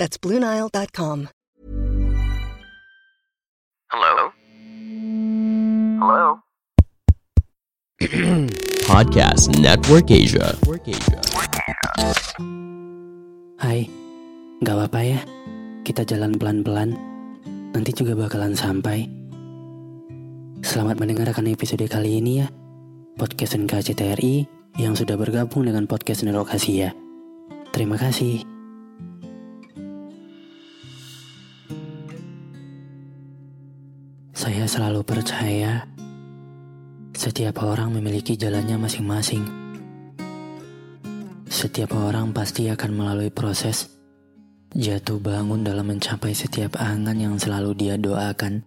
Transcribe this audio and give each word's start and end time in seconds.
That's 0.00 0.16
BlueNile.com. 0.16 1.28
Hello? 3.92 4.32
Hello? 6.00 6.40
Podcast 8.88 9.52
Network 9.60 10.08
Asia. 10.08 10.56
Hai, 13.60 13.84
gak 14.64 14.72
apa-apa 14.72 15.00
ya. 15.04 15.20
Kita 15.84 16.08
jalan 16.08 16.32
pelan-pelan. 16.40 16.96
Nanti 17.76 17.92
juga 17.92 18.16
bakalan 18.16 18.56
sampai. 18.56 19.04
Selamat 20.64 20.96
mendengarkan 20.96 21.44
episode 21.52 21.84
kali 21.92 22.24
ini 22.24 22.40
ya. 22.40 22.48
Podcast 23.20 23.52
NKCTRI 23.52 24.48
yang 24.80 24.96
sudah 24.96 25.20
bergabung 25.20 25.68
dengan 25.68 25.84
podcast 25.84 26.24
Network 26.24 26.56
Asia. 26.56 26.96
Terima 27.76 28.00
kasih. 28.00 28.49
Saya 34.40 34.64
selalu 34.64 35.04
percaya 35.04 35.84
setiap 37.12 37.60
orang 37.60 37.92
memiliki 37.92 38.40
jalannya 38.40 38.80
masing-masing. 38.80 39.44
Setiap 41.44 41.92
orang 41.92 42.32
pasti 42.32 42.72
akan 42.72 42.88
melalui 42.96 43.28
proses 43.28 43.92
jatuh 44.72 45.20
bangun 45.20 45.60
dalam 45.60 45.92
mencapai 45.92 46.32
setiap 46.32 46.80
angan 46.80 47.20
yang 47.20 47.36
selalu 47.36 47.76
dia 47.76 48.00
doakan. 48.00 48.64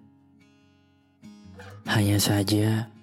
Hanya 1.89 2.21
saja, 2.21 2.93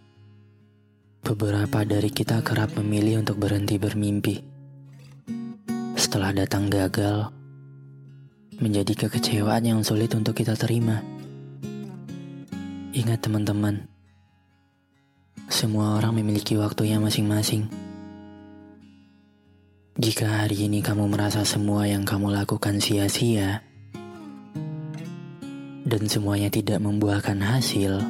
beberapa 1.26 1.82
dari 1.82 2.14
kita 2.14 2.38
kerap 2.46 2.78
memilih 2.78 3.26
untuk 3.26 3.42
berhenti 3.42 3.82
bermimpi. 3.82 4.46
Setelah 5.98 6.30
datang 6.46 6.70
gagal, 6.70 7.34
menjadi 8.62 8.94
kekecewaan 8.94 9.66
yang 9.66 9.82
sulit 9.82 10.14
untuk 10.14 10.38
kita 10.38 10.54
terima. 10.54 11.19
Ingat 12.90 13.22
teman-teman, 13.22 13.86
semua 15.46 15.94
orang 15.94 16.10
memiliki 16.18 16.58
waktunya 16.58 16.98
masing-masing. 16.98 17.70
Jika 19.94 20.42
hari 20.42 20.66
ini 20.66 20.82
kamu 20.82 21.06
merasa 21.06 21.46
semua 21.46 21.86
yang 21.86 22.02
kamu 22.02 22.34
lakukan 22.34 22.82
sia-sia 22.82 23.62
dan 25.86 26.02
semuanya 26.10 26.50
tidak 26.50 26.82
membuahkan 26.82 27.38
hasil, 27.38 28.02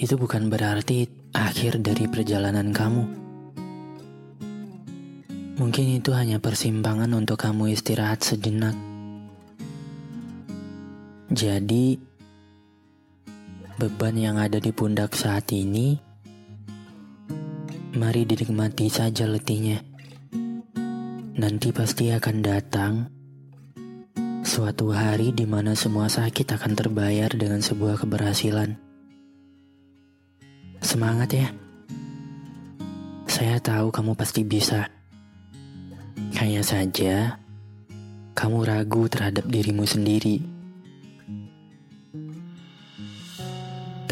itu 0.00 0.14
bukan 0.16 0.48
berarti 0.48 1.04
akhir 1.36 1.84
dari 1.84 2.08
perjalanan 2.08 2.72
kamu. 2.72 3.04
Mungkin 5.60 5.86
itu 5.92 6.08
hanya 6.16 6.40
persimpangan 6.40 7.12
untuk 7.12 7.36
kamu 7.36 7.76
istirahat 7.76 8.24
sejenak. 8.24 8.72
Jadi, 11.36 12.15
beban 13.76 14.16
yang 14.16 14.40
ada 14.40 14.56
di 14.56 14.72
pundak 14.72 15.12
saat 15.12 15.52
ini, 15.52 16.00
mari 17.92 18.24
dinikmati 18.24 18.88
saja 18.88 19.28
letihnya. 19.28 19.84
Nanti 21.36 21.68
pasti 21.76 22.08
akan 22.08 22.36
datang 22.40 22.92
suatu 24.40 24.96
hari 24.96 25.36
di 25.36 25.44
mana 25.44 25.76
semua 25.76 26.08
sakit 26.08 26.56
akan 26.56 26.72
terbayar 26.72 27.28
dengan 27.36 27.60
sebuah 27.60 28.00
keberhasilan. 28.00 28.80
Semangat 30.80 31.36
ya. 31.36 31.48
Saya 33.28 33.60
tahu 33.60 33.92
kamu 33.92 34.16
pasti 34.16 34.40
bisa. 34.40 34.88
Hanya 36.40 36.64
saja, 36.64 37.36
kamu 38.32 38.64
ragu 38.64 39.04
terhadap 39.12 39.44
dirimu 39.44 39.84
sendiri. 39.84 40.55